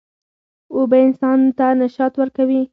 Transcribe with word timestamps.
اوبه 0.73 0.97
انسان 1.07 1.39
ته 1.57 1.67
نشاط 1.79 2.13
ورکوي. 2.17 2.61